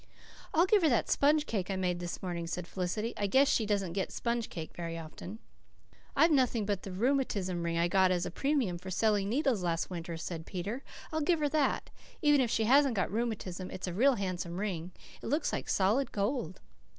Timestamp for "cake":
1.45-1.69, 4.49-4.71